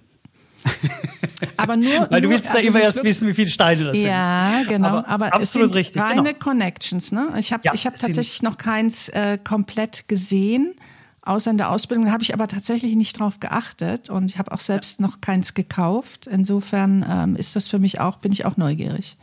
Aber 1.57 1.77
nur. 1.77 2.07
Weil 2.09 2.21
du 2.21 2.29
willst 2.29 2.49
ja 2.49 2.55
also 2.55 2.67
immer 2.67 2.81
erst 2.81 3.03
wissen, 3.03 3.27
wie 3.27 3.33
viele 3.33 3.49
Steine 3.49 3.85
das 3.85 3.97
ja, 3.97 4.01
sind. 4.01 4.03
Ja, 4.03 4.63
genau. 4.67 4.87
Aber, 4.87 5.07
aber 5.07 5.25
absolut 5.33 5.41
es 5.43 5.53
sind 5.53 5.75
richtig, 5.75 6.01
reine 6.01 6.33
genau. 6.33 6.39
Connections. 6.39 7.11
Ne? 7.11 7.33
Ich 7.37 7.53
habe 7.53 7.63
ja, 7.65 7.71
hab 7.73 7.95
tatsächlich 7.95 8.41
noch 8.41 8.57
keins 8.57 9.09
äh, 9.09 9.37
komplett 9.43 10.07
gesehen 10.07 10.75
außer 11.21 11.51
in 11.51 11.57
der 11.57 11.69
Ausbildung. 11.69 12.05
Da 12.05 12.11
habe 12.11 12.23
ich 12.23 12.33
aber 12.33 12.47
tatsächlich 12.47 12.95
nicht 12.95 13.19
drauf 13.19 13.39
geachtet 13.39 14.09
und 14.09 14.29
ich 14.29 14.37
habe 14.37 14.51
auch 14.51 14.59
selbst 14.59 14.99
ja. 14.99 15.05
noch 15.05 15.21
keins 15.21 15.53
gekauft. 15.53 16.27
Insofern 16.27 17.05
ähm, 17.07 17.35
ist 17.35 17.55
das 17.55 17.67
für 17.67 17.79
mich 17.79 17.99
auch, 17.99 18.17
bin 18.17 18.31
ich 18.31 18.45
auch 18.45 18.57
neugierig. 18.57 19.17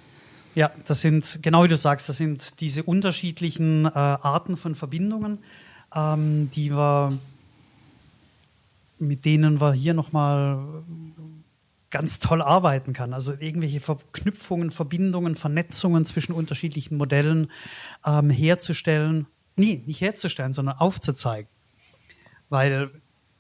Ja, 0.55 0.71
das 0.87 1.03
sind, 1.03 1.41
genau 1.43 1.65
wie 1.65 1.69
du 1.69 1.77
sagst, 1.77 2.09
das 2.09 2.17
sind 2.17 2.61
diese 2.61 2.83
unterschiedlichen 2.83 3.85
äh, 3.85 3.91
Arten 3.91 4.57
von 4.57 4.75
Verbindungen, 4.75 5.39
ähm, 5.97 6.51
die 6.55 6.71
wir, 6.71 7.19
mit 8.99 9.25
denen 9.25 9.61
wir 9.61 9.73
hier 9.73 9.95
nochmal 9.95 10.59
ganz 11.91 12.19
toll 12.19 12.43
arbeiten 12.43 12.93
kann. 12.93 13.15
Also 13.15 13.33
irgendwelche 13.33 13.81
Verknüpfungen, 13.81 14.71
Verbindungen, 14.71 15.35
Vernetzungen 15.35 16.05
zwischen 16.05 16.33
unterschiedlichen 16.33 16.97
Modellen 16.97 17.51
ähm, 18.05 18.29
herzustellen. 18.29 19.27
Nee, 19.57 19.83
nicht 19.87 20.03
herzustellen, 20.03 20.53
sondern 20.53 20.77
aufzuzeigen. 20.77 21.49
Weil 22.51 22.91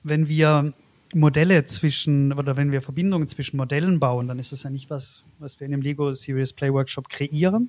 wenn 0.02 0.28
wir 0.28 0.72
Modelle 1.14 1.66
zwischen 1.66 2.32
oder 2.32 2.56
wenn 2.56 2.72
wir 2.72 2.80
Verbindungen 2.80 3.28
zwischen 3.28 3.58
Modellen 3.58 4.00
bauen, 4.00 4.28
dann 4.28 4.38
ist 4.38 4.52
es 4.52 4.62
ja 4.62 4.70
nicht 4.70 4.88
was, 4.88 5.26
was 5.38 5.60
wir 5.60 5.66
in 5.66 5.72
dem 5.72 5.82
Lego 5.82 6.12
Serious 6.14 6.52
Play 6.52 6.72
Workshop 6.72 7.08
kreieren, 7.08 7.68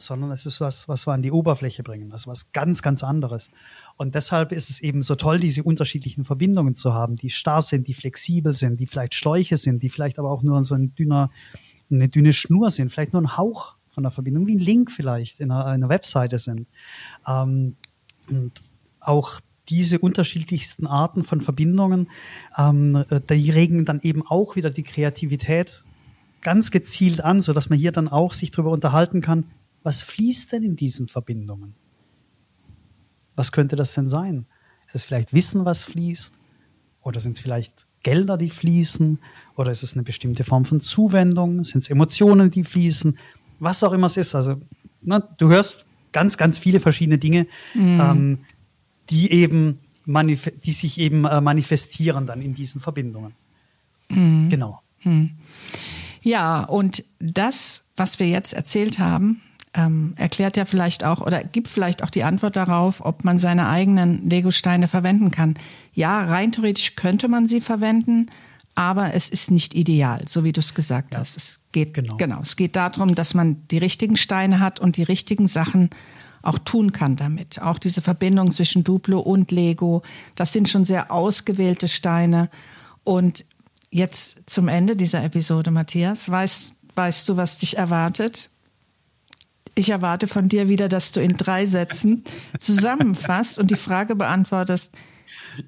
sondern 0.00 0.30
es 0.30 0.46
ist 0.46 0.60
was, 0.60 0.88
was 0.88 1.06
wir 1.06 1.12
an 1.12 1.22
die 1.22 1.30
Oberfläche 1.30 1.82
bringen. 1.82 2.12
Also 2.12 2.30
was 2.30 2.52
ganz, 2.52 2.82
ganz 2.82 3.02
anderes. 3.04 3.50
Und 3.96 4.14
deshalb 4.14 4.52
ist 4.52 4.70
es 4.70 4.80
eben 4.80 5.02
so 5.02 5.14
toll, 5.14 5.40
diese 5.40 5.62
unterschiedlichen 5.62 6.24
Verbindungen 6.24 6.74
zu 6.74 6.94
haben, 6.94 7.16
die 7.16 7.30
starr 7.30 7.62
sind, 7.62 7.88
die 7.88 7.94
flexibel 7.94 8.54
sind, 8.54 8.80
die 8.80 8.86
vielleicht 8.86 9.14
Schläuche 9.14 9.56
sind, 9.56 9.82
die 9.82 9.90
vielleicht 9.90 10.18
aber 10.18 10.30
auch 10.30 10.42
nur 10.42 10.62
so 10.64 10.74
ein 10.74 10.94
dünner, 10.94 11.30
eine 11.90 12.08
dünne 12.08 12.32
Schnur 12.32 12.70
sind, 12.70 12.90
vielleicht 12.90 13.12
nur 13.12 13.22
ein 13.22 13.36
Hauch 13.36 13.76
von 13.88 14.02
der 14.02 14.10
Verbindung, 14.10 14.46
wie 14.46 14.54
ein 14.54 14.60
Link 14.60 14.90
vielleicht 14.90 15.40
in 15.40 15.50
einer, 15.50 15.66
einer 15.66 15.88
Webseite 15.88 16.38
sind. 16.38 16.68
Ähm, 17.26 17.76
und 18.28 18.52
auch 19.00 19.40
diese 19.68 19.98
unterschiedlichsten 19.98 20.86
Arten 20.86 21.24
von 21.24 21.40
Verbindungen, 21.40 22.10
ähm, 22.56 23.04
die 23.28 23.50
regen 23.50 23.84
dann 23.84 24.00
eben 24.00 24.26
auch 24.26 24.56
wieder 24.56 24.70
die 24.70 24.82
Kreativität 24.82 25.84
ganz 26.42 26.70
gezielt 26.70 27.22
an, 27.22 27.40
so 27.40 27.52
dass 27.52 27.70
man 27.70 27.78
hier 27.78 27.92
dann 27.92 28.08
auch 28.08 28.32
sich 28.32 28.50
darüber 28.50 28.70
unterhalten 28.70 29.20
kann, 29.20 29.44
was 29.82 30.02
fließt 30.02 30.52
denn 30.52 30.62
in 30.62 30.76
diesen 30.76 31.08
Verbindungen? 31.08 31.74
Was 33.36 33.52
könnte 33.52 33.76
das 33.76 33.94
denn 33.94 34.08
sein? 34.08 34.46
Ist 34.86 34.96
es 34.96 35.02
vielleicht 35.02 35.32
Wissen, 35.32 35.64
was 35.64 35.84
fließt? 35.84 36.34
Oder 37.02 37.20
sind 37.20 37.32
es 37.32 37.40
vielleicht 37.40 37.86
Gelder, 38.02 38.36
die 38.36 38.50
fließen? 38.50 39.18
Oder 39.56 39.70
ist 39.70 39.82
es 39.82 39.94
eine 39.94 40.02
bestimmte 40.02 40.44
Form 40.44 40.64
von 40.64 40.80
Zuwendung? 40.80 41.64
Sind 41.64 41.82
es 41.82 41.90
Emotionen, 41.90 42.50
die 42.50 42.64
fließen? 42.64 43.18
Was 43.58 43.82
auch 43.82 43.92
immer 43.92 44.06
es 44.06 44.16
ist. 44.16 44.34
Also, 44.34 44.60
ne, 45.02 45.26
du 45.38 45.48
hörst 45.48 45.86
ganz, 46.12 46.36
ganz 46.36 46.58
viele 46.58 46.80
verschiedene 46.80 47.18
Dinge. 47.18 47.46
Mm. 47.74 48.00
Ähm, 48.00 48.38
die 49.10 49.32
eben 49.32 49.80
die 50.06 50.72
sich 50.72 50.98
eben 50.98 51.24
äh, 51.24 51.40
manifestieren 51.40 52.26
dann 52.26 52.40
in 52.40 52.54
diesen 52.54 52.80
Verbindungen. 52.80 53.34
Mhm. 54.08 54.48
Genau. 54.48 54.80
Mhm. 55.02 55.32
Ja, 56.22 56.64
und 56.64 57.04
das, 57.18 57.86
was 57.96 58.18
wir 58.18 58.28
jetzt 58.28 58.52
erzählt 58.52 58.98
haben, 58.98 59.40
ähm, 59.74 60.14
erklärt 60.16 60.56
ja 60.56 60.64
vielleicht 60.64 61.04
auch 61.04 61.20
oder 61.20 61.44
gibt 61.44 61.68
vielleicht 61.68 62.02
auch 62.02 62.10
die 62.10 62.24
Antwort 62.24 62.56
darauf, 62.56 63.04
ob 63.04 63.24
man 63.24 63.38
seine 63.38 63.68
eigenen 63.68 64.28
Lego-Steine 64.28 64.88
verwenden 64.88 65.30
kann. 65.30 65.54
Ja, 65.94 66.24
rein 66.24 66.52
theoretisch 66.52 66.96
könnte 66.96 67.28
man 67.28 67.46
sie 67.46 67.60
verwenden, 67.60 68.26
aber 68.74 69.14
es 69.14 69.28
ist 69.28 69.50
nicht 69.50 69.74
ideal, 69.74 70.22
so 70.26 70.42
wie 70.42 70.52
du 70.52 70.60
es 70.60 70.74
gesagt 70.74 71.14
ja. 71.14 71.20
hast. 71.20 71.36
Es 71.36 71.60
geht 71.72 71.94
genau. 71.94 72.16
genau. 72.16 72.40
Es 72.42 72.56
geht 72.56 72.76
darum, 72.76 73.14
dass 73.14 73.34
man 73.34 73.66
die 73.68 73.78
richtigen 73.78 74.16
Steine 74.16 74.60
hat 74.60 74.80
und 74.80 74.96
die 74.96 75.02
richtigen 75.02 75.46
Sachen 75.46 75.90
auch 76.42 76.58
tun 76.58 76.92
kann 76.92 77.16
damit. 77.16 77.60
Auch 77.60 77.78
diese 77.78 78.00
Verbindung 78.00 78.50
zwischen 78.50 78.82
Duplo 78.82 79.20
und 79.20 79.50
Lego, 79.50 80.02
das 80.34 80.52
sind 80.52 80.68
schon 80.68 80.84
sehr 80.84 81.12
ausgewählte 81.12 81.86
Steine. 81.86 82.48
Und 83.04 83.44
jetzt 83.90 84.38
zum 84.46 84.68
Ende 84.68 84.96
dieser 84.96 85.22
Episode, 85.22 85.70
Matthias, 85.70 86.30
weißt, 86.30 86.72
weißt 86.94 87.28
du, 87.28 87.36
was 87.36 87.58
dich 87.58 87.76
erwartet? 87.76 88.50
Ich 89.74 89.90
erwarte 89.90 90.26
von 90.26 90.48
dir 90.48 90.68
wieder, 90.68 90.88
dass 90.88 91.12
du 91.12 91.20
in 91.20 91.36
drei 91.36 91.66
Sätzen 91.66 92.24
zusammenfasst 92.58 93.58
und 93.58 93.70
die 93.70 93.76
Frage 93.76 94.16
beantwortest, 94.16 94.94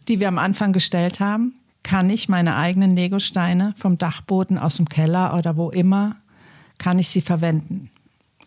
die 0.08 0.20
wir 0.20 0.28
am 0.28 0.38
Anfang 0.38 0.72
gestellt 0.72 1.20
haben. 1.20 1.54
Kann 1.82 2.10
ich 2.10 2.28
meine 2.28 2.56
eigenen 2.56 2.94
Lego-Steine 2.94 3.74
vom 3.76 3.98
Dachboden 3.98 4.58
aus 4.58 4.76
dem 4.76 4.88
Keller 4.88 5.36
oder 5.36 5.56
wo 5.56 5.70
immer, 5.70 6.16
kann 6.78 6.98
ich 6.98 7.08
sie 7.08 7.20
verwenden? 7.20 7.90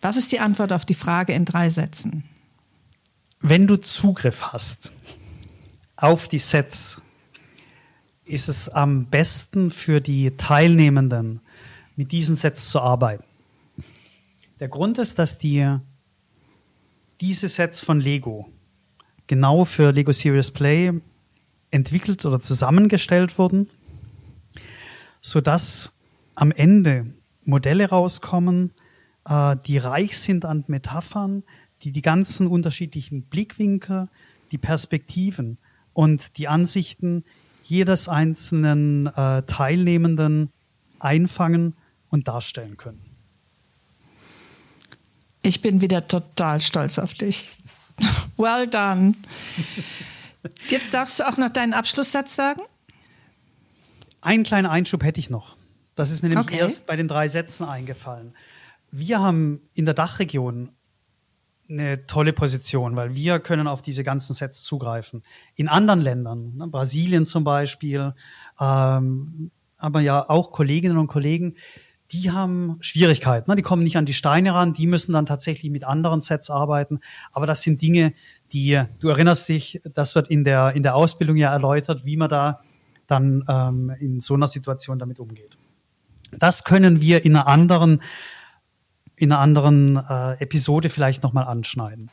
Was 0.00 0.16
ist 0.16 0.32
die 0.32 0.40
Antwort 0.40 0.72
auf 0.72 0.84
die 0.84 0.94
Frage 0.94 1.32
in 1.32 1.44
drei 1.44 1.70
Sätzen? 1.70 2.24
Wenn 3.40 3.66
du 3.66 3.76
Zugriff 3.76 4.52
hast 4.52 4.92
auf 5.96 6.28
die 6.28 6.38
Sets, 6.38 7.00
ist 8.24 8.48
es 8.48 8.68
am 8.68 9.06
besten 9.06 9.70
für 9.70 10.00
die 10.00 10.36
Teilnehmenden, 10.36 11.40
mit 11.94 12.12
diesen 12.12 12.36
Sets 12.36 12.70
zu 12.70 12.80
arbeiten. 12.80 13.24
Der 14.58 14.68
Grund 14.68 14.96
ist, 14.96 15.18
dass 15.18 15.36
die, 15.36 15.76
diese 17.20 17.46
Sets 17.46 17.82
von 17.82 18.00
Lego 18.00 18.50
genau 19.26 19.66
für 19.66 19.92
Lego 19.92 20.12
Serious 20.12 20.50
Play 20.50 20.92
entwickelt 21.70 22.24
oder 22.24 22.40
zusammengestellt 22.40 23.38
wurden, 23.38 23.68
sodass 25.20 26.00
am 26.36 26.52
Ende 26.52 27.06
Modelle 27.44 27.90
rauskommen, 27.90 28.70
äh, 29.26 29.56
die 29.66 29.76
reich 29.76 30.18
sind 30.18 30.46
an 30.46 30.64
Metaphern, 30.68 31.42
die 31.82 31.92
die 31.92 32.02
ganzen 32.02 32.46
unterschiedlichen 32.46 33.24
Blickwinkel, 33.24 34.08
die 34.52 34.58
Perspektiven 34.58 35.58
und 35.92 36.38
die 36.38 36.48
Ansichten 36.48 37.24
jedes 37.62 38.08
einzelnen 38.08 39.08
äh, 39.08 39.42
Teilnehmenden 39.42 40.50
einfangen 40.98 41.74
und 42.08 42.26
darstellen 42.26 42.78
können. 42.78 43.05
Ich 45.46 45.62
bin 45.62 45.80
wieder 45.80 46.08
total 46.08 46.58
stolz 46.60 46.98
auf 46.98 47.14
dich. 47.14 47.50
Well 48.36 48.66
done. 48.66 49.14
Jetzt 50.68 50.92
darfst 50.92 51.20
du 51.20 51.28
auch 51.28 51.36
noch 51.38 51.50
deinen 51.50 51.72
Abschlusssatz 51.72 52.34
sagen. 52.34 52.60
Einen 54.20 54.42
kleinen 54.42 54.66
Einschub 54.66 55.04
hätte 55.04 55.20
ich 55.20 55.30
noch. 55.30 55.56
Das 55.94 56.10
ist 56.10 56.22
mir 56.22 56.28
nämlich 56.30 56.48
Okay. 56.48 56.58
erst 56.58 56.86
bei 56.88 56.96
den 56.96 57.06
drei 57.08 57.28
Sätzen 57.28 57.64
eingefallen. 57.64 58.34
Wir 58.90 59.20
haben 59.20 59.60
in 59.72 59.84
der 59.84 59.94
Dachregion 59.94 60.70
eine 61.68 62.06
tolle 62.06 62.32
Position, 62.32 62.96
weil 62.96 63.14
wir 63.14 63.38
können 63.38 63.68
auf 63.68 63.82
diese 63.82 64.02
ganzen 64.04 64.34
Sets 64.34 64.62
zugreifen. 64.64 65.22
In 65.54 65.68
anderen 65.68 66.00
Ländern, 66.00 66.56
ne, 66.56 66.66
Brasilien 66.66 67.24
zum 67.24 67.44
Beispiel, 67.44 68.14
ähm, 68.60 69.50
aber 69.78 70.00
ja 70.00 70.28
auch 70.28 70.50
Kolleginnen 70.52 70.98
und 70.98 71.06
Kollegen, 71.06 71.56
die 72.12 72.30
haben 72.30 72.76
Schwierigkeiten. 72.80 73.50
Ne? 73.50 73.56
Die 73.56 73.62
kommen 73.62 73.82
nicht 73.82 73.96
an 73.96 74.06
die 74.06 74.14
Steine 74.14 74.54
ran, 74.54 74.72
die 74.72 74.86
müssen 74.86 75.12
dann 75.12 75.26
tatsächlich 75.26 75.70
mit 75.70 75.84
anderen 75.84 76.20
Sets 76.20 76.50
arbeiten. 76.50 77.00
Aber 77.32 77.46
das 77.46 77.62
sind 77.62 77.82
Dinge, 77.82 78.12
die, 78.52 78.82
du 79.00 79.08
erinnerst 79.08 79.48
dich, 79.48 79.80
das 79.92 80.14
wird 80.14 80.28
in 80.28 80.44
der, 80.44 80.74
in 80.74 80.82
der 80.82 80.94
Ausbildung 80.94 81.36
ja 81.36 81.52
erläutert, 81.52 82.04
wie 82.04 82.16
man 82.16 82.28
da 82.28 82.60
dann 83.06 83.44
ähm, 83.48 83.92
in 83.98 84.20
so 84.20 84.34
einer 84.34 84.46
Situation 84.46 84.98
damit 84.98 85.20
umgeht. 85.20 85.56
Das 86.38 86.64
können 86.64 87.00
wir 87.00 87.24
in 87.24 87.36
einer 87.36 87.46
anderen 87.46 88.02
in 89.18 89.32
einer 89.32 89.40
anderen 89.40 89.96
äh, 89.96 90.32
Episode 90.42 90.90
vielleicht 90.90 91.22
nochmal 91.22 91.44
anschneiden. 91.44 92.10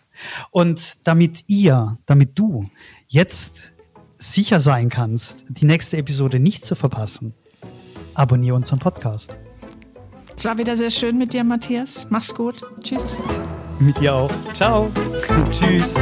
Und 0.52 1.06
damit 1.06 1.44
ihr, 1.48 1.98
damit 2.06 2.40
du 2.40 2.70
jetzt 3.10 3.74
sicher 4.16 4.62
sein 4.62 4.90
kannst, 4.90 5.46
die 5.50 5.66
nächste 5.66 5.98
Episode 5.98 6.40
nicht 6.40 6.64
zu 6.64 6.76
verpassen, 6.76 7.34
abonniere 8.14 8.56
unseren 8.56 8.80
Podcast. 8.80 9.38
Es 10.36 10.46
war 10.46 10.58
wieder 10.58 10.75
sehr 10.75 10.90
schön 10.90 11.18
mit 11.18 11.34
dir, 11.34 11.44
Matthias. 11.44 12.08
Mach's 12.10 12.34
gut. 12.34 12.63
Tschüss. 12.82 13.20
Mit 13.80 14.00
dir 14.00 14.13
auch. 14.13 14.32
Ciao. 14.54 14.92
Tschüss. 15.52 16.02